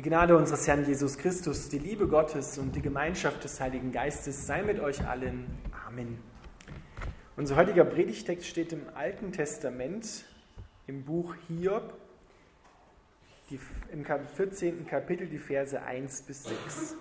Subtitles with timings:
[0.00, 4.46] Die Gnade unseres Herrn Jesus Christus, die Liebe Gottes und die Gemeinschaft des Heiligen Geistes
[4.46, 5.44] sei mit euch allen.
[5.86, 6.18] Amen.
[7.36, 10.24] Unser heutiger Predigtext steht im Alten Testament
[10.86, 11.92] im Buch Hiob,
[13.50, 13.60] die,
[13.92, 14.86] im 14.
[14.86, 16.96] Kapitel, die Verse 1 bis 6.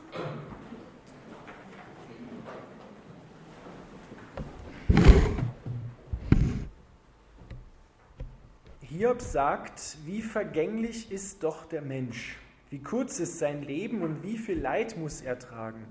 [8.81, 12.35] Hiob sagt, wie vergänglich ist doch der Mensch.
[12.69, 15.87] Wie kurz ist sein Leben und wie viel Leid muss er tragen.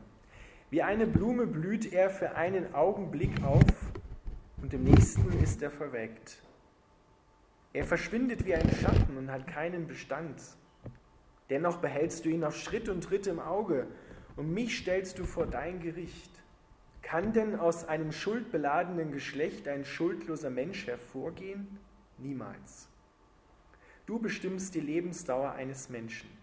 [0.70, 3.64] Wie eine Blume blüht er für einen Augenblick auf
[4.62, 6.36] und im nächsten ist er verwelkt.
[7.72, 10.40] Er verschwindet wie ein Schatten und hat keinen Bestand.
[11.50, 13.88] Dennoch behältst du ihn auf Schritt und Tritt im Auge
[14.36, 16.30] und mich stellst du vor dein Gericht.
[17.02, 21.78] Kann denn aus einem schuldbeladenen Geschlecht ein schuldloser Mensch hervorgehen?
[22.18, 22.88] Niemals.
[24.06, 26.37] Du bestimmst die Lebensdauer eines Menschen.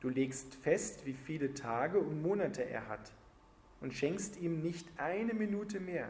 [0.00, 3.12] Du legst fest, wie viele Tage und Monate er hat
[3.80, 6.08] und schenkst ihm nicht eine Minute mehr.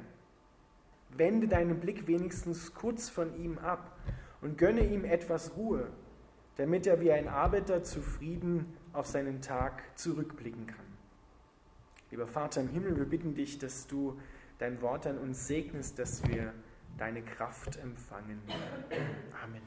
[1.10, 3.96] Wende deinen Blick wenigstens kurz von ihm ab
[4.40, 5.88] und gönne ihm etwas Ruhe,
[6.56, 10.86] damit er wie ein Arbeiter zufrieden auf seinen Tag zurückblicken kann.
[12.10, 14.18] Lieber Vater im Himmel, wir bitten dich, dass du
[14.58, 16.52] dein Wort an uns segnest, dass wir
[16.98, 18.40] deine Kraft empfangen.
[19.42, 19.62] Amen.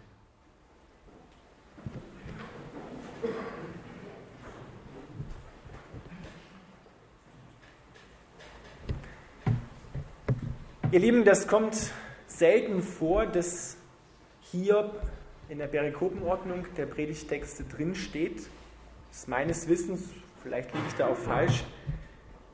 [10.92, 11.92] Ihr Lieben, das kommt
[12.26, 13.78] selten vor, dass
[14.52, 15.00] Hiob
[15.48, 18.38] in der Perikopenordnung der Predigtexte drinsteht.
[19.10, 20.10] Das ist meines Wissens,
[20.42, 21.64] vielleicht liege ich da auch falsch,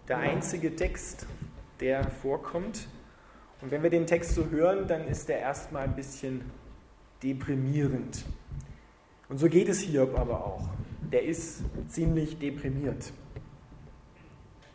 [0.09, 1.25] der einzige Text,
[1.79, 2.89] der vorkommt.
[3.61, 6.41] Und wenn wir den Text so hören, dann ist er erstmal ein bisschen
[7.23, 8.25] deprimierend.
[9.29, 10.67] Und so geht es Hiob aber auch.
[11.09, 13.13] Der ist ziemlich deprimiert.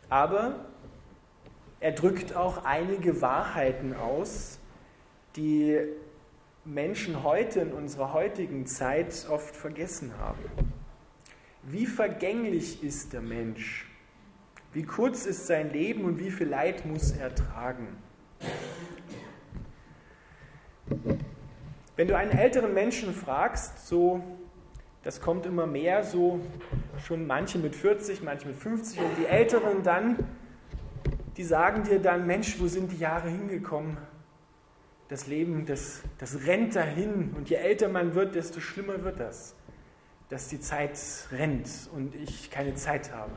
[0.09, 0.70] Aber
[1.81, 4.59] er drückt auch einige Wahrheiten aus,
[5.35, 5.79] die
[6.63, 10.39] Menschen heute in unserer heutigen Zeit oft vergessen haben.
[11.63, 13.89] Wie vergänglich ist der Mensch?
[14.73, 17.87] Wie kurz ist sein Leben und wie viel Leid muss er tragen?
[21.95, 24.21] Wenn du einen älteren Menschen fragst, so,
[25.03, 26.39] das kommt immer mehr, so
[27.05, 30.17] schon manche mit 40, manche mit 50 und die Älteren dann,
[31.37, 33.97] die sagen dir dann, Mensch, wo sind die Jahre hingekommen?
[35.07, 39.55] Das Leben, das, das rennt dahin und je älter man wird, desto schlimmer wird das,
[40.29, 40.97] dass die Zeit
[41.31, 43.33] rennt und ich keine Zeit habe.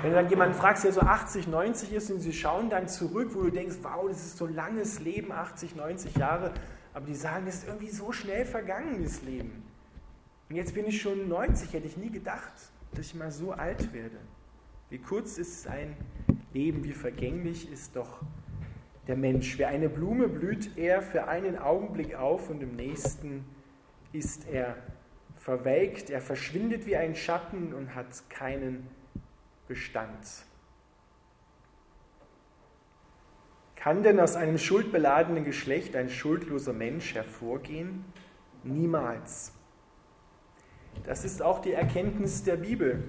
[0.00, 3.30] Wenn du dann jemanden fragst, der so 80, 90 ist und sie schauen dann zurück,
[3.32, 6.52] wo du denkst, wow, das ist so ein langes Leben, 80, 90 Jahre,
[6.94, 9.64] aber die sagen, das ist irgendwie so schnell vergangenes Leben.
[10.48, 12.52] Und jetzt bin ich schon 90, hätte ich nie gedacht,
[12.92, 14.18] dass ich mal so alt werde.
[14.90, 15.96] Wie kurz ist sein
[16.54, 18.20] Leben, wie vergänglich ist doch
[19.06, 19.58] der Mensch.
[19.58, 23.44] Wie eine Blume blüht er für einen Augenblick auf und im nächsten
[24.12, 24.76] ist er
[25.36, 28.86] verwelkt, er verschwindet wie ein Schatten und hat keinen
[29.66, 30.44] Bestand.
[33.74, 38.04] Kann denn aus einem schuldbeladenen Geschlecht ein schuldloser Mensch hervorgehen?
[38.62, 39.52] Niemals.
[41.04, 43.02] Das ist auch die Erkenntnis der Bibel.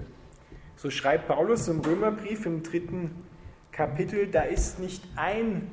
[0.74, 3.24] So schreibt Paulus im Römerbrief im dritten
[3.74, 5.68] Kapitel, da ist nicht ein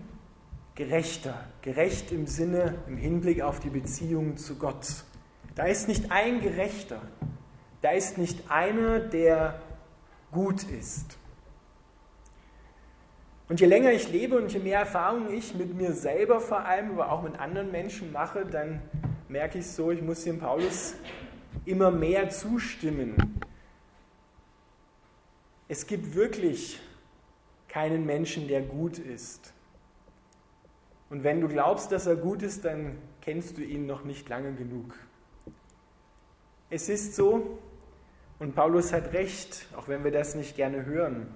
[0.73, 5.03] Gerechter, gerecht im Sinne, im Hinblick auf die Beziehung zu Gott.
[5.53, 7.00] Da ist nicht ein Gerechter,
[7.84, 9.62] da ist nicht einer, der
[10.31, 11.19] gut ist.
[13.47, 16.94] Und je länger ich lebe und je mehr Erfahrungen ich mit mir selber vor allem,
[16.94, 18.81] aber auch mit anderen Menschen mache, dann
[19.29, 20.95] merke ich so, ich muss dem Paulus
[21.66, 23.39] immer mehr zustimmen.
[25.68, 26.79] Es gibt wirklich
[27.72, 29.54] keinen Menschen, der gut ist.
[31.09, 34.54] Und wenn du glaubst, dass er gut ist, dann kennst du ihn noch nicht lange
[34.54, 34.94] genug.
[36.70, 37.60] Es ist so,
[38.40, 41.28] und Paulus hat recht, auch wenn wir das nicht gerne hören.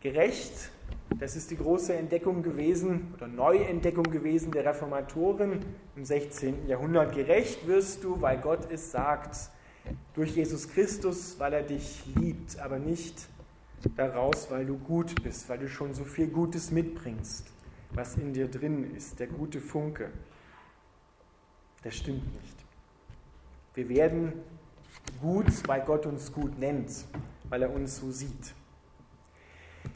[0.00, 0.70] Gerecht,
[1.18, 5.60] das ist die große Entdeckung gewesen oder Neuentdeckung gewesen der Reformatoren
[5.96, 6.66] im 16.
[6.66, 7.14] Jahrhundert.
[7.14, 9.50] Gerecht wirst du, weil Gott es sagt,
[10.14, 13.28] durch Jesus Christus, weil er dich liebt, aber nicht
[13.96, 17.46] daraus, weil du gut bist, weil du schon so viel Gutes mitbringst,
[17.92, 20.10] was in dir drin ist, der gute Funke.
[21.82, 22.56] Das stimmt nicht.
[23.74, 24.32] Wir werden
[25.20, 26.90] gut, weil Gott uns gut nennt,
[27.48, 28.54] weil er uns so sieht.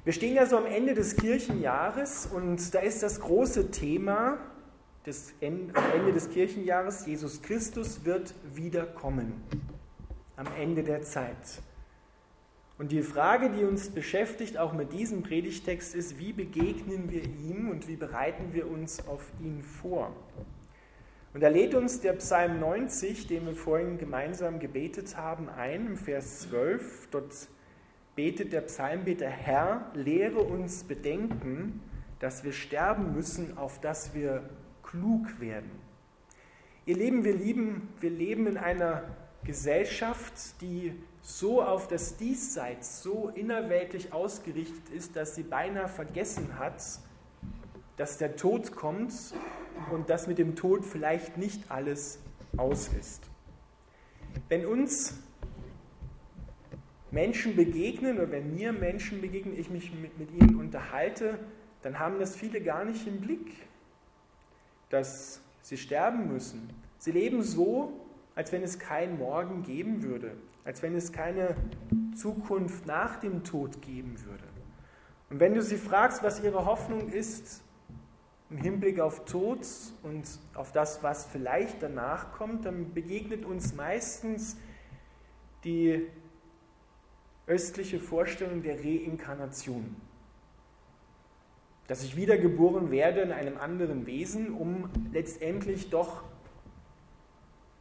[0.05, 4.39] Wir stehen ja so am Ende des Kirchenjahres und da ist das große Thema
[5.05, 9.43] des, am Ende des Kirchenjahres, Jesus Christus wird wiederkommen.
[10.41, 11.61] am Ende der Zeit.
[12.81, 17.69] Und die Frage, die uns beschäftigt, auch mit diesem Predigtext, ist, wie begegnen wir ihm
[17.69, 20.17] und wie bereiten wir uns auf ihn vor?
[21.35, 25.97] Und da lädt uns der Psalm 90, den wir vorhin gemeinsam gebetet haben, ein, im
[25.99, 27.09] Vers 12.
[27.11, 27.49] Dort
[28.17, 31.83] betet der Psalmbeter, Herr, lehre uns bedenken,
[32.19, 34.49] dass wir sterben müssen, auf dass wir
[34.83, 35.71] klug werden.
[36.87, 39.03] Ihr Leben, wir lieben, wir leben in einer
[39.45, 46.83] Gesellschaft, die so auf das Diesseits, so innerweltlich ausgerichtet ist, dass sie beinahe vergessen hat,
[47.97, 49.13] dass der Tod kommt
[49.93, 52.19] und dass mit dem Tod vielleicht nicht alles
[52.57, 53.23] aus ist.
[54.49, 55.19] Wenn uns
[57.11, 61.39] Menschen begegnen oder wenn mir Menschen begegnen, ich mich mit, mit ihnen unterhalte,
[61.83, 63.53] dann haben das viele gar nicht im Blick,
[64.91, 66.71] dass sie sterben müssen.
[66.99, 67.93] Sie leben so,
[68.35, 71.57] als wenn es keinen Morgen geben würde, als wenn es keine
[72.15, 74.45] Zukunft nach dem Tod geben würde.
[75.31, 77.63] Und wenn du sie fragst, was ihre Hoffnung ist,
[78.51, 79.61] im Hinblick auf Tod
[80.03, 84.57] und auf das, was vielleicht danach kommt, dann begegnet uns meistens
[85.63, 86.09] die
[87.47, 89.97] östliche Vorstellung der Reinkarnation.
[91.87, 96.25] Dass ich wiedergeboren werde in einem anderen Wesen, um letztendlich doch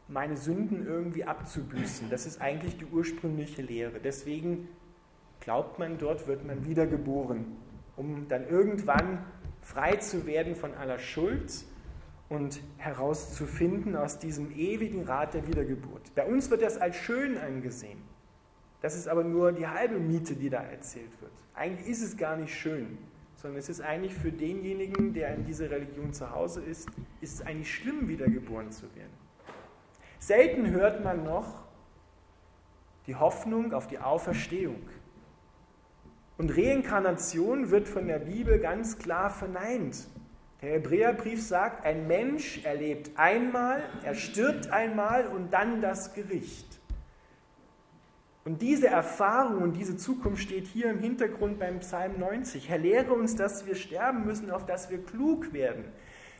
[0.09, 2.09] meine Sünden irgendwie abzubüßen.
[2.09, 3.99] Das ist eigentlich die ursprüngliche Lehre.
[4.03, 4.67] Deswegen
[5.39, 7.45] glaubt man, dort wird man wiedergeboren,
[7.95, 9.23] um dann irgendwann
[9.61, 11.63] frei zu werden von aller Schuld
[12.27, 16.13] und herauszufinden aus diesem ewigen Rat der Wiedergeburt.
[16.15, 17.99] Bei uns wird das als schön angesehen.
[18.81, 21.33] Das ist aber nur die halbe Miete, die da erzählt wird.
[21.53, 22.97] Eigentlich ist es gar nicht schön,
[23.35, 26.89] sondern es ist eigentlich für denjenigen, der in dieser Religion zu Hause ist,
[27.21, 29.28] ist es eigentlich schlimm, wiedergeboren zu werden.
[30.19, 31.63] Selten hört man noch
[33.07, 34.87] die Hoffnung auf die Auferstehung.
[36.37, 40.07] Und Reinkarnation wird von der Bibel ganz klar verneint.
[40.61, 46.79] Der Hebräerbrief sagt, ein Mensch erlebt einmal, er stirbt einmal und dann das Gericht.
[48.45, 52.69] Und diese Erfahrung und diese Zukunft steht hier im Hintergrund beim Psalm 90.
[52.69, 55.85] Herr, lehre uns, dass wir sterben müssen, auf dass wir klug werden,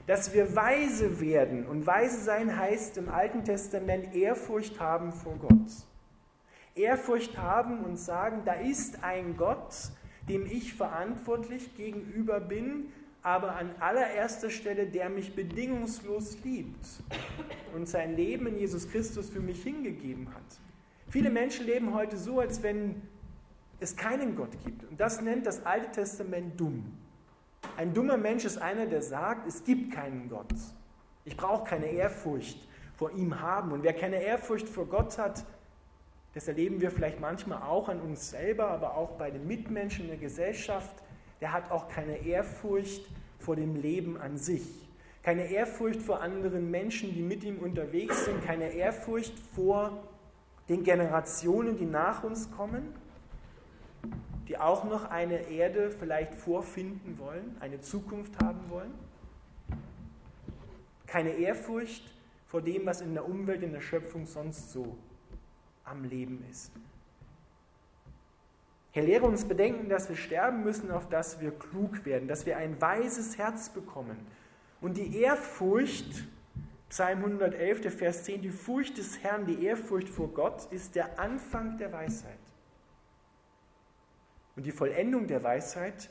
[0.10, 1.68] dass wir weise werden.
[1.68, 5.70] Und weise sein heißt im Alten Testament Ehrfurcht haben vor Gott.
[6.74, 9.76] Ehrfurcht haben und sagen, da ist ein Gott,
[10.28, 12.88] dem ich verantwortlich gegenüber bin,
[13.22, 16.88] aber an allererster Stelle, der mich bedingungslos liebt
[17.76, 20.60] und sein Leben in Jesus Christus für mich hingegeben hat.
[21.08, 23.00] Viele Menschen leben heute so, als wenn
[23.80, 24.86] es keinen Gott gibt.
[24.90, 26.98] Und das nennt das Alte Testament dumm.
[27.78, 30.54] Ein dummer Mensch ist einer, der sagt, es gibt keinen Gott.
[31.26, 32.58] Ich brauche keine Ehrfurcht
[32.96, 33.72] vor ihm haben.
[33.72, 35.46] Und wer keine Ehrfurcht vor Gott hat,
[36.34, 40.12] das erleben wir vielleicht manchmal auch an uns selber, aber auch bei den Mitmenschen in
[40.12, 40.96] der Gesellschaft.
[41.42, 43.06] Der hat auch keine Ehrfurcht
[43.40, 44.68] vor dem Leben an sich.
[45.24, 48.46] Keine Ehrfurcht vor anderen Menschen, die mit ihm unterwegs sind.
[48.46, 50.04] Keine Ehrfurcht vor
[50.70, 52.94] den Generationen, die nach uns kommen,
[54.50, 58.92] die auch noch eine Erde vielleicht vorfinden wollen, eine Zukunft haben wollen.
[61.06, 62.04] Keine Ehrfurcht
[62.48, 64.98] vor dem, was in der Umwelt, in der Schöpfung sonst so
[65.84, 66.71] am Leben ist.
[68.92, 72.57] Herr, lehre uns bedenken, dass wir sterben müssen, auf dass wir klug werden, dass wir
[72.57, 74.18] ein weises Herz bekommen.
[74.81, 76.28] Und die Ehrfurcht,
[76.90, 81.19] Psalm 111, der Vers 10, die Furcht des Herrn, die Ehrfurcht vor Gott ist der
[81.19, 82.40] Anfang der Weisheit.
[84.59, 86.09] Und die Vollendung der Weisheit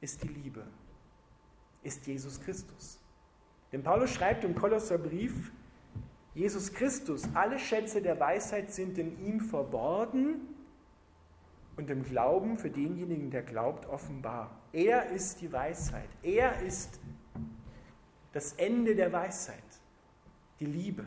[0.00, 0.66] ist die Liebe,
[1.84, 2.98] ist Jesus Christus.
[3.70, 5.52] Denn Paulus schreibt im Kolosserbrief,
[6.34, 10.40] Jesus Christus, alle Schätze der Weisheit sind in ihm verborgen
[11.76, 14.50] und im Glauben für denjenigen, der glaubt, offenbar.
[14.72, 16.08] Er ist die Weisheit.
[16.24, 16.98] Er ist
[18.32, 19.62] das Ende der Weisheit,
[20.58, 21.06] die Liebe,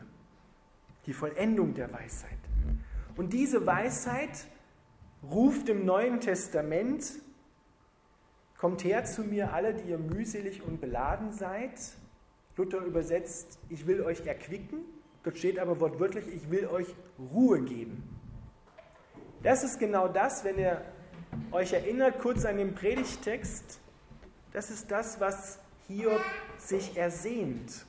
[1.04, 2.38] die Vollendung der Weisheit.
[3.14, 4.46] Und diese Weisheit
[5.30, 7.04] ruft im Neuen Testament,
[8.58, 11.72] kommt her zu mir alle, die ihr mühselig und beladen seid.
[12.56, 14.80] Luther übersetzt, ich will euch erquicken.
[15.24, 16.86] Dort steht aber wortwörtlich, ich will euch
[17.32, 18.02] Ruhe geben.
[19.42, 20.82] Das ist genau das, wenn ihr
[21.50, 23.80] euch erinnert, kurz an den Predigtext,
[24.52, 26.20] das ist das, was Hiob
[26.58, 27.86] sich ersehnt.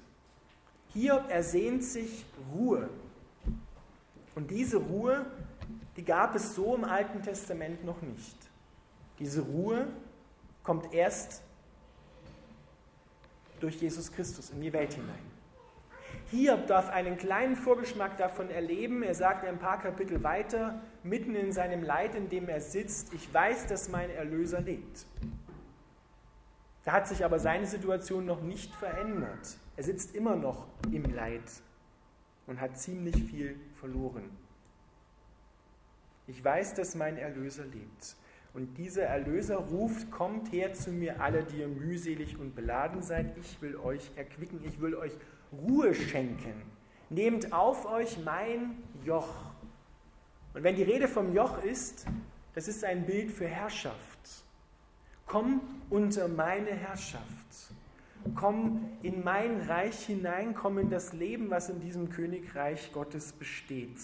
[0.94, 2.90] Hiob ersehnt sich Ruhe.
[4.36, 5.26] Und diese Ruhe,
[5.96, 8.38] die gab es so im Alten Testament noch nicht.
[9.20, 9.88] Diese Ruhe
[10.64, 11.42] kommt erst
[13.60, 15.34] durch Jesus Christus in die Welt hinein.
[16.32, 19.04] Hiob darf einen kleinen Vorgeschmack davon erleben.
[19.04, 23.32] Er sagt ein paar Kapitel weiter, mitten in seinem Leid, in dem er sitzt, ich
[23.32, 25.06] weiß, dass mein Erlöser lebt.
[26.84, 29.58] Da hat sich aber seine Situation noch nicht verändert.
[29.78, 31.44] Er sitzt immer noch im Leid
[32.48, 34.30] und hat ziemlich viel verloren.
[36.28, 38.16] Ich weiß, dass mein Erlöser lebt.
[38.54, 43.36] Und dieser Erlöser ruft, kommt her zu mir alle, die ihr mühselig und beladen seid.
[43.38, 45.14] Ich will euch erquicken, ich will euch
[45.52, 46.54] Ruhe schenken.
[47.10, 49.52] Nehmt auf euch mein Joch.
[50.54, 52.06] Und wenn die Rede vom Joch ist,
[52.54, 54.20] das ist ein Bild für Herrschaft.
[55.26, 57.24] Komm unter meine Herrschaft.
[58.36, 63.98] Komm in mein Reich hinein, komm in das Leben, was in diesem Königreich Gottes besteht.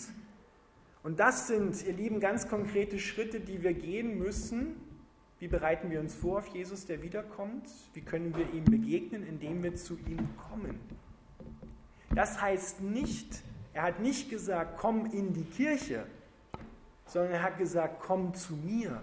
[1.03, 4.75] Und das sind, ihr Lieben, ganz konkrete Schritte, die wir gehen müssen.
[5.39, 7.69] Wie bereiten wir uns vor auf Jesus, der wiederkommt?
[7.93, 10.77] Wie können wir ihm begegnen, indem wir zu ihm kommen?
[12.13, 13.41] Das heißt nicht,
[13.73, 16.05] er hat nicht gesagt, komm in die Kirche,
[17.05, 19.01] sondern er hat gesagt, komm zu mir.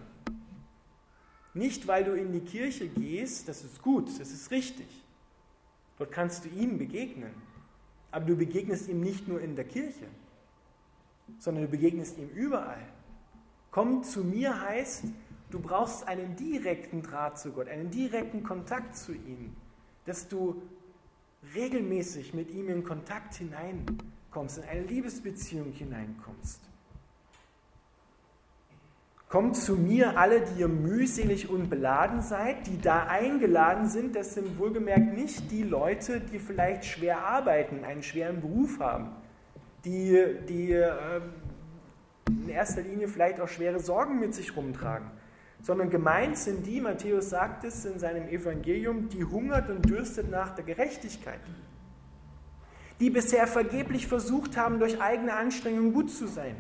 [1.55, 4.87] Nicht, weil du in die Kirche gehst, das ist gut, das ist richtig.
[5.97, 7.33] Dort kannst du ihm begegnen.
[8.11, 10.07] Aber du begegnest ihm nicht nur in der Kirche
[11.39, 12.87] sondern du begegnest ihm überall.
[13.71, 15.05] Komm zu mir heißt,
[15.51, 19.55] du brauchst einen direkten Draht zu Gott, einen direkten Kontakt zu ihm,
[20.07, 20.63] dass du
[21.55, 26.61] regelmäßig mit ihm in Kontakt hineinkommst, in eine Liebesbeziehung hineinkommst.
[29.29, 34.15] Kommt zu mir alle, die ihr mühselig und beladen seid, die da eingeladen sind.
[34.15, 39.11] Das sind wohlgemerkt nicht die Leute, die vielleicht schwer arbeiten, einen schweren Beruf haben
[39.87, 41.23] die, die ähm,
[42.29, 45.09] in erster Linie vielleicht auch schwere Sorgen mit sich rumtragen,
[45.63, 50.55] sondern gemeint sind die, Matthäus sagt es in seinem Evangelium, die hungert und dürstet nach
[50.55, 51.39] der Gerechtigkeit,
[52.99, 56.57] die bisher vergeblich versucht haben, durch eigene Anstrengungen gut zu sein,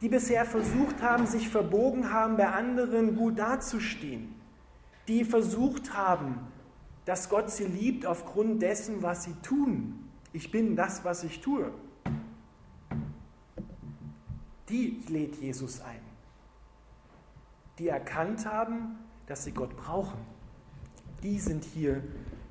[0.00, 4.34] die bisher versucht haben, sich verbogen haben, bei anderen gut dazustehen,
[5.08, 6.38] die versucht haben,
[7.04, 10.08] dass Gott sie liebt aufgrund dessen, was sie tun.
[10.32, 11.70] Ich bin das, was ich tue
[14.72, 16.00] die lädt Jesus ein.
[17.78, 20.18] Die erkannt haben, dass sie Gott brauchen.
[21.22, 22.02] Die sind hier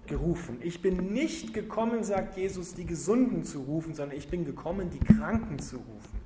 [0.08, 0.58] gerufen.
[0.62, 5.00] Ich bin nicht gekommen, sagt Jesus, die Gesunden zu rufen, sondern ich bin gekommen, die
[5.00, 6.22] Kranken zu rufen.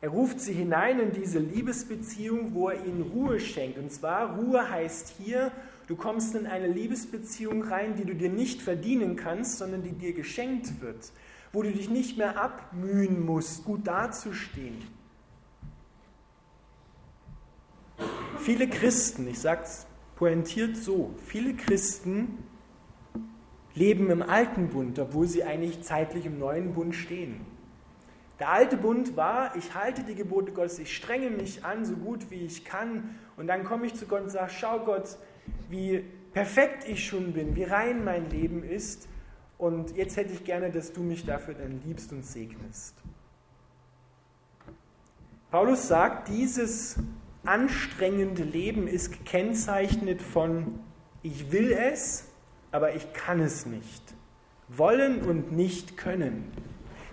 [0.00, 3.78] Er ruft sie hinein in diese Liebesbeziehung, wo er ihnen Ruhe schenkt.
[3.78, 5.50] Und zwar, Ruhe heißt hier,
[5.88, 10.12] du kommst in eine Liebesbeziehung rein, die du dir nicht verdienen kannst, sondern die dir
[10.12, 11.12] geschenkt wird
[11.52, 14.76] wo du dich nicht mehr abmühen musst, gut dazustehen.
[18.38, 19.86] Viele Christen, ich sage es
[20.16, 22.38] pointiert so, viele Christen
[23.74, 27.46] leben im alten Bund, obwohl sie eigentlich zeitlich im neuen Bund stehen.
[28.38, 32.30] Der alte Bund war, ich halte die Gebote Gottes, ich strenge mich an, so gut
[32.30, 35.18] wie ich kann, und dann komme ich zu Gott und sage, schau Gott,
[35.68, 39.08] wie perfekt ich schon bin, wie rein mein Leben ist,
[39.58, 42.94] und jetzt hätte ich gerne, dass du mich dafür dann liebst und segnest.
[45.50, 46.96] Paulus sagt, dieses
[47.44, 50.78] anstrengende Leben ist gekennzeichnet von
[51.22, 52.28] ich will es,
[52.70, 54.02] aber ich kann es nicht.
[54.68, 56.52] Wollen und nicht können.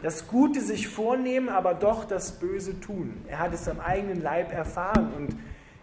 [0.03, 3.23] Das Gute sich vornehmen, aber doch das Böse tun.
[3.27, 5.11] Er hat es am eigenen Leib erfahren.
[5.15, 5.35] Und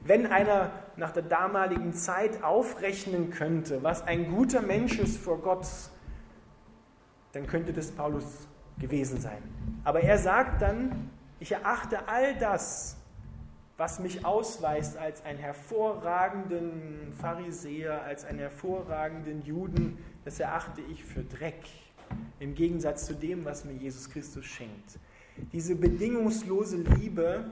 [0.04, 5.66] wenn einer nach der damaligen Zeit aufrechnen könnte, was ein guter Mensch ist vor Gott,
[7.32, 8.46] dann könnte das Paulus
[8.78, 9.42] gewesen sein.
[9.84, 11.10] Aber er sagt dann,
[11.40, 12.96] ich erachte all das,
[13.76, 21.24] was mich ausweist als einen hervorragenden Pharisäer, als einen hervorragenden Juden, das erachte ich für
[21.24, 21.64] Dreck,
[22.38, 24.98] im Gegensatz zu dem, was mir Jesus Christus schenkt.
[25.52, 27.44] Diese bedingungslose Liebe,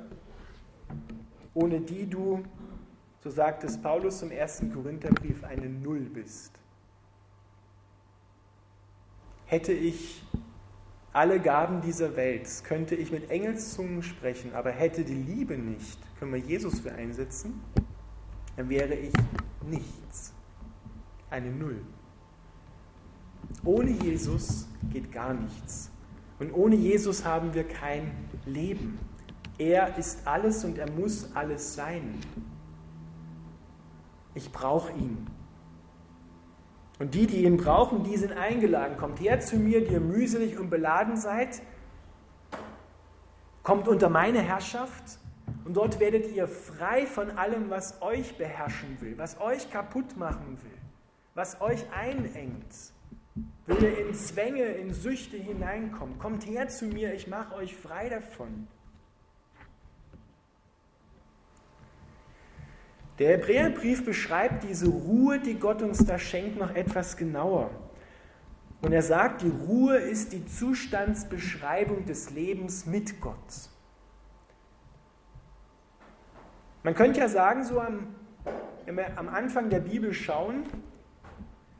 [1.55, 2.45] ohne die du,
[3.25, 6.61] so sagt es Paulus im ersten Korintherbrief, eine Null bist
[9.51, 10.23] hätte ich
[11.13, 16.33] alle Gaben dieser Welt, könnte ich mit Engelszungen sprechen, aber hätte die Liebe nicht, können
[16.33, 17.61] wir Jesus für einsetzen,
[18.57, 19.13] dann wäre ich
[19.69, 20.33] nichts.
[21.31, 21.81] Eine Null.
[23.65, 25.91] Ohne Jesus geht gar nichts.
[26.39, 28.13] Und ohne Jesus haben wir kein
[28.47, 29.01] Leben.
[29.59, 32.21] Er ist alles und er muss alles sein.
[34.35, 35.27] Ich brauche ihn.
[37.01, 38.99] Und die, die ihn brauchen, die sind eingeladen.
[38.99, 41.63] Kommt her zu mir, die ihr mühselig und beladen seid.
[43.63, 45.19] Kommt unter meine Herrschaft
[45.65, 50.59] und dort werdet ihr frei von allem, was euch beherrschen will, was euch kaputt machen
[50.63, 50.79] will,
[51.35, 52.93] was euch einengt.
[53.67, 56.19] will er in Zwänge, in Süchte hineinkommen.
[56.19, 58.67] Kommt her zu mir, ich mache euch frei davon.
[63.21, 67.71] Der Hebräerbrief beschreibt diese Ruhe, die Gott uns da schenkt, noch etwas genauer.
[68.81, 73.37] Und er sagt, die Ruhe ist die Zustandsbeschreibung des Lebens mit Gott.
[76.83, 78.15] Man könnte ja sagen, so am,
[78.87, 80.65] wenn wir am Anfang der Bibel schauen,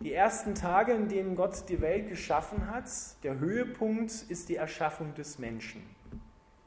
[0.01, 2.85] die ersten Tage, in denen Gott die Welt geschaffen hat,
[3.23, 5.81] der Höhepunkt ist die Erschaffung des Menschen.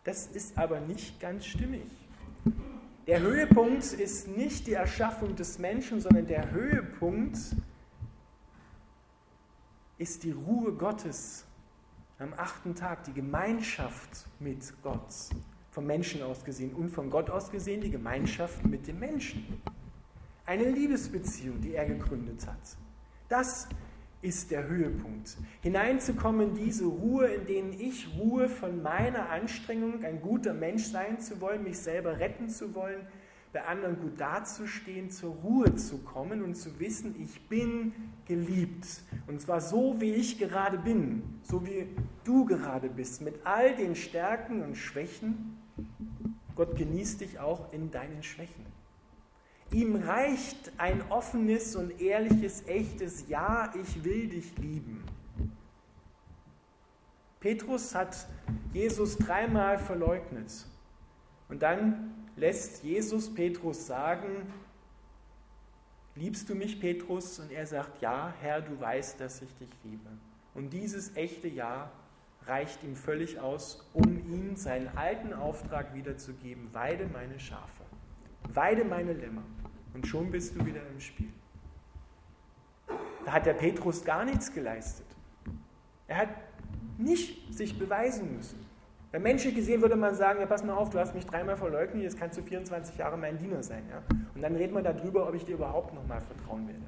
[0.03, 2.02] Das ist aber nicht ganz stimmig.
[3.05, 7.37] Der Höhepunkt ist nicht die Erschaffung des Menschen, sondern der Höhepunkt
[9.97, 11.45] ist die Ruhe Gottes
[12.17, 15.13] am achten Tag, die Gemeinschaft mit Gott,
[15.71, 19.61] vom Menschen aus gesehen und von Gott aus gesehen die Gemeinschaft mit dem Menschen.
[20.45, 22.77] Eine Liebesbeziehung, die er gegründet hat.
[23.27, 23.67] Das
[24.23, 25.37] ist der Höhepunkt.
[25.61, 31.19] Hineinzukommen in diese Ruhe, in denen ich ruhe von meiner Anstrengung, ein guter Mensch sein
[31.19, 33.05] zu wollen, mich selber retten zu wollen,
[33.51, 37.93] bei anderen gut dazustehen, zur Ruhe zu kommen und zu wissen, ich bin
[38.25, 38.87] geliebt.
[39.27, 41.87] Und zwar so, wie ich gerade bin, so wie
[42.23, 45.57] du gerade bist, mit all den Stärken und Schwächen.
[46.55, 48.72] Gott genießt dich auch in deinen Schwächen.
[49.73, 55.03] Ihm reicht ein offenes und ehrliches, echtes Ja, ich will dich lieben.
[57.39, 58.27] Petrus hat
[58.71, 60.67] Jesus dreimal verleugnet.
[61.49, 64.47] Und dann lässt Jesus Petrus sagen,
[66.15, 67.39] liebst du mich, Petrus?
[67.39, 70.09] Und er sagt, ja, Herr, du weißt, dass ich dich liebe.
[70.53, 71.91] Und dieses echte Ja
[72.45, 77.83] reicht ihm völlig aus, um ihm seinen alten Auftrag wiederzugeben, weide meine Schafe,
[78.53, 79.43] weide meine Lämmer.
[79.93, 81.31] Und schon bist du wieder im Spiel.
[83.25, 85.05] Da hat der Petrus gar nichts geleistet.
[86.07, 86.29] Er hat
[86.97, 88.65] nicht sich beweisen müssen.
[89.11, 92.01] Bei menschlich gesehen würde man sagen, ja, pass mal auf, du hast mich dreimal verleugnet,
[92.01, 93.83] jetzt kannst du 24 Jahre mein Diener sein.
[93.89, 94.01] Ja?
[94.33, 96.81] Und dann redet man darüber, ob ich dir überhaupt nochmal vertrauen werde.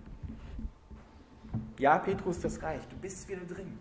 [1.78, 2.92] Ja, Petrus, das reicht.
[2.92, 3.78] Du bist wieder drin.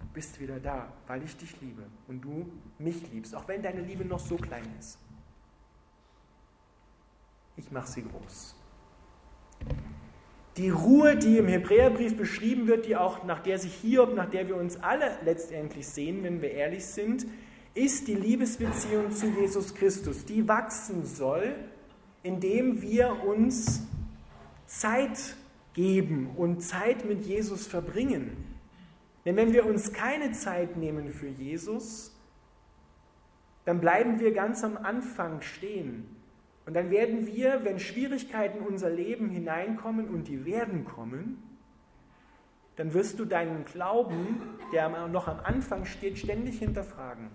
[0.00, 3.80] Du bist wieder da, weil ich dich liebe und du mich liebst, auch wenn deine
[3.80, 4.98] Liebe noch so klein ist.
[7.56, 8.56] Ich mache sie groß.
[10.56, 14.46] Die Ruhe, die im Hebräerbrief beschrieben wird, die auch nach der sich Hiob, nach der
[14.46, 17.26] wir uns alle letztendlich sehen, wenn wir ehrlich sind,
[17.74, 21.56] ist die Liebesbeziehung zu Jesus Christus, die wachsen soll,
[22.22, 23.82] indem wir uns
[24.66, 25.34] Zeit
[25.74, 28.54] geben und Zeit mit Jesus verbringen.
[29.24, 32.14] Denn wenn wir uns keine Zeit nehmen für Jesus,
[33.64, 36.06] dann bleiben wir ganz am Anfang stehen.
[36.66, 41.42] Und dann werden wir, wenn Schwierigkeiten in unser Leben hineinkommen, und die werden kommen,
[42.76, 44.40] dann wirst du deinen Glauben,
[44.72, 47.30] der noch am Anfang steht, ständig hinterfragen.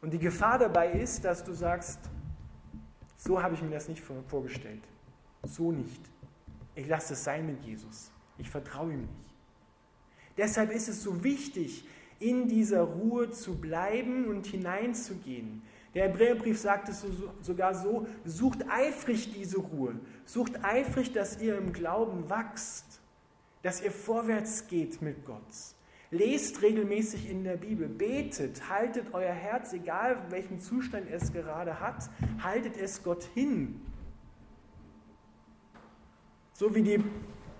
[0.00, 2.00] Und die Gefahr dabei ist, dass du sagst,
[3.16, 4.82] so habe ich mir das nicht vorgestellt.
[5.44, 6.00] So nicht.
[6.74, 8.12] Ich lasse es sein mit Jesus.
[8.36, 9.34] Ich vertraue ihm nicht.
[10.36, 11.84] Deshalb ist es so wichtig,
[12.20, 15.62] in dieser Ruhe zu bleiben und hineinzugehen.
[15.94, 17.04] Der Hebräerbrief sagt es
[17.40, 23.00] sogar so, sucht eifrig diese Ruhe, sucht eifrig, dass ihr im Glauben wachst,
[23.62, 25.42] dass ihr vorwärts geht mit Gott.
[26.10, 32.08] Lest regelmäßig in der Bibel, betet, haltet euer Herz, egal welchen Zustand es gerade hat,
[32.42, 33.80] haltet es Gott hin.
[36.54, 37.04] So wie die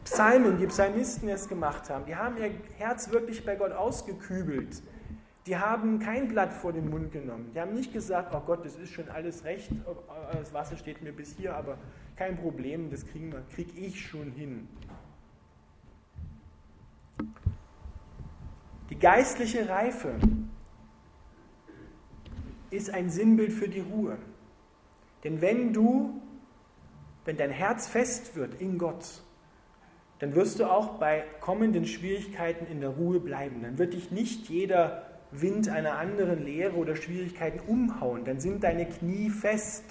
[0.05, 2.07] Psalmen, die Psalmisten es gemacht haben.
[2.07, 4.83] Die haben ihr Herz wirklich bei Gott ausgekübelt.
[5.49, 7.51] Die haben kein Blatt vor den Mund genommen.
[7.55, 9.71] Die haben nicht gesagt, oh Gott, das ist schon alles recht,
[10.31, 11.79] das Wasser steht mir bis hier, aber
[12.17, 14.69] kein Problem, das kriege krieg ich schon hin.
[18.91, 20.17] Die geistliche Reife
[22.71, 24.19] ist ein Sinnbild für die Ruhe.
[25.25, 26.21] Denn wenn du,
[27.25, 29.23] wenn dein Herz fest wird in Gott,
[30.19, 33.63] dann wirst du auch bei kommenden Schwierigkeiten in der Ruhe bleiben.
[33.63, 38.25] Dann wird dich nicht jeder Wind einer anderen Lehre oder Schwierigkeiten umhauen.
[38.25, 39.85] Dann sind deine Knie fest.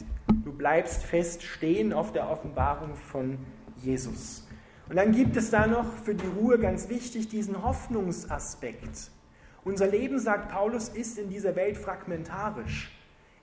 [0.43, 3.37] Du bleibst fest stehen auf der Offenbarung von
[3.77, 4.47] Jesus.
[4.89, 9.11] Und dann gibt es da noch für die Ruhe ganz wichtig diesen Hoffnungsaspekt.
[9.63, 12.91] Unser Leben, sagt Paulus, ist in dieser Welt fragmentarisch.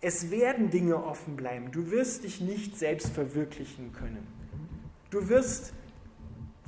[0.01, 1.71] Es werden Dinge offen bleiben.
[1.71, 4.27] Du wirst dich nicht selbst verwirklichen können.
[5.11, 5.75] Du wirst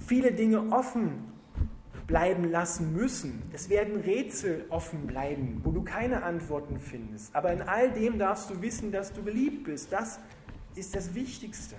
[0.07, 1.33] viele Dinge offen
[2.07, 3.43] bleiben lassen müssen.
[3.53, 7.35] Es werden Rätsel offen bleiben, wo du keine Antworten findest.
[7.35, 9.93] Aber in all dem darfst du wissen, dass du geliebt bist.
[9.93, 10.21] Das
[10.75, 11.75] ist das Wichtigste.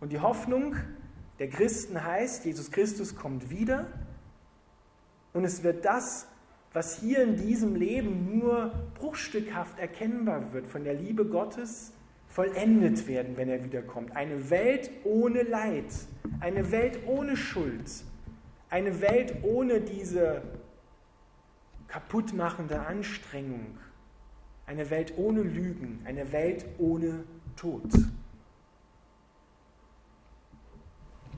[0.00, 0.76] Und die Hoffnung
[1.38, 3.86] der Christen heißt, Jesus Christus kommt wieder
[5.32, 6.26] Und es wird das,
[6.72, 11.92] was hier in diesem Leben nur bruchstückhaft erkennbar wird von der Liebe Gottes,
[12.28, 14.14] vollendet werden, wenn er wiederkommt.
[14.16, 15.86] Eine Welt ohne Leid,
[16.40, 17.88] eine Welt ohne Schuld,
[18.70, 20.42] eine Welt ohne diese
[21.88, 23.78] kaputtmachende Anstrengung,
[24.66, 27.24] eine Welt ohne Lügen, eine Welt ohne
[27.56, 27.90] Tod.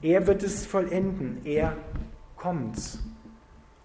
[0.02, 1.76] Er wird es vollenden, er
[2.36, 2.98] kommt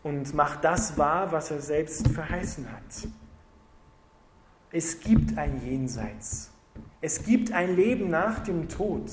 [0.01, 3.07] und macht das wahr, was er selbst verheißen hat.
[4.71, 6.51] Es gibt ein Jenseits.
[7.01, 9.11] Es gibt ein Leben nach dem Tod.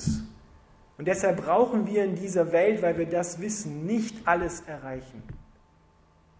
[0.97, 5.23] Und deshalb brauchen wir in dieser Welt, weil wir das wissen, nicht alles erreichen.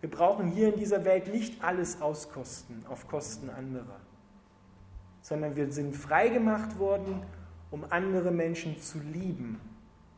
[0.02, 4.00] Wir brauchen hier in dieser Welt nicht alles auskosten auf Kosten anderer,
[5.22, 7.22] sondern wir sind freigemacht worden,
[7.72, 9.60] um andere Menschen zu lieben,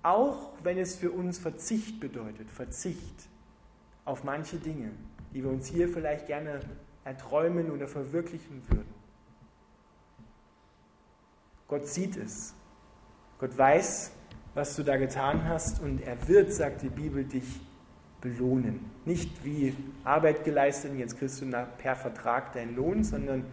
[0.01, 3.29] auch wenn es für uns Verzicht bedeutet, Verzicht
[4.05, 4.91] auf manche Dinge,
[5.33, 6.59] die wir uns hier vielleicht gerne
[7.03, 8.93] erträumen oder verwirklichen würden.
[11.67, 12.53] Gott sieht es.
[13.39, 14.11] Gott weiß,
[14.55, 17.59] was du da getan hast und er wird, sagt die Bibel, dich
[18.21, 18.79] belohnen.
[19.03, 21.45] Nicht wie Arbeit geleistet, jetzt kriegst du
[21.77, 23.43] per Vertrag deinen Lohn, sondern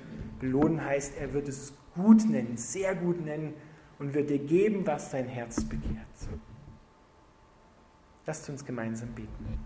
[0.40, 3.52] belohnen heißt, er wird es gut nennen, sehr gut nennen
[3.98, 6.06] und wird dir geben, was dein Herz begehrt.
[8.24, 9.58] Lasst uns gemeinsam beten.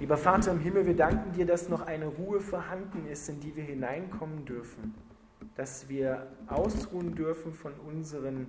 [0.00, 3.54] Lieber Vater im Himmel, wir danken dir, dass noch eine Ruhe vorhanden ist, in die
[3.54, 5.05] wir hineinkommen dürfen
[5.54, 8.46] dass wir ausruhen dürfen von unseren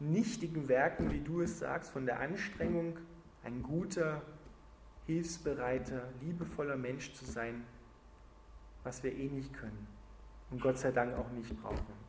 [0.00, 2.98] nichtigen Werken, wie du es sagst, von der Anstrengung,
[3.44, 4.22] ein guter,
[5.06, 7.64] hilfsbereiter, liebevoller Mensch zu sein,
[8.84, 9.86] was wir eh nicht können
[10.50, 12.08] und Gott sei Dank auch nicht brauchen.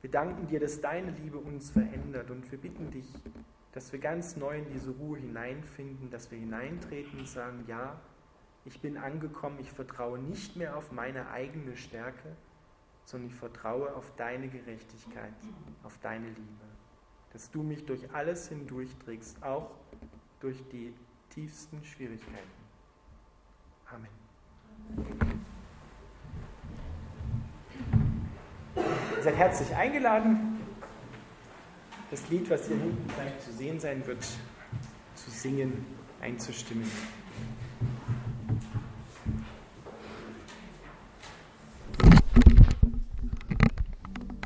[0.00, 3.08] Wir danken dir, dass deine Liebe uns verändert und wir bitten dich,
[3.72, 8.00] dass wir ganz neu in diese Ruhe hineinfinden, dass wir hineintreten und sagen, ja,
[8.64, 12.36] ich bin angekommen, ich vertraue nicht mehr auf meine eigene Stärke,
[13.04, 15.34] sondern ich vertraue auf deine Gerechtigkeit,
[15.82, 16.64] auf deine Liebe.
[17.32, 19.70] Dass du mich durch alles hindurchträgst, auch
[20.40, 20.94] durch die
[21.30, 22.50] tiefsten Schwierigkeiten.
[23.90, 24.08] Amen.
[29.16, 30.60] Ihr seid herzlich eingeladen,
[32.10, 34.22] das Lied, was hier hinten gleich zu sehen sein wird,
[35.14, 35.86] zu singen,
[36.20, 36.90] einzustimmen.